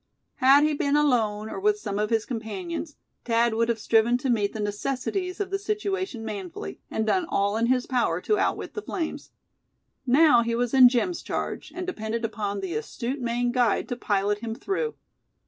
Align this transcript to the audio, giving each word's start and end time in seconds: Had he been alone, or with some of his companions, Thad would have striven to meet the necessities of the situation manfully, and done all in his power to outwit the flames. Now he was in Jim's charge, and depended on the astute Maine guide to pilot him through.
Had 0.37 0.63
he 0.63 0.73
been 0.73 0.95
alone, 0.95 1.47
or 1.47 1.59
with 1.59 1.77
some 1.77 1.99
of 1.99 2.09
his 2.09 2.25
companions, 2.25 2.95
Thad 3.25 3.53
would 3.53 3.69
have 3.69 3.77
striven 3.77 4.17
to 4.17 4.31
meet 4.31 4.51
the 4.51 4.59
necessities 4.59 5.39
of 5.39 5.51
the 5.51 5.59
situation 5.59 6.25
manfully, 6.25 6.79
and 6.89 7.05
done 7.05 7.27
all 7.29 7.55
in 7.55 7.67
his 7.67 7.85
power 7.85 8.19
to 8.21 8.39
outwit 8.39 8.73
the 8.73 8.81
flames. 8.81 9.29
Now 10.07 10.41
he 10.41 10.55
was 10.55 10.73
in 10.73 10.89
Jim's 10.89 11.21
charge, 11.21 11.71
and 11.75 11.85
depended 11.85 12.25
on 12.33 12.61
the 12.61 12.73
astute 12.73 13.21
Maine 13.21 13.51
guide 13.51 13.87
to 13.89 13.95
pilot 13.95 14.39
him 14.39 14.55
through. 14.55 14.95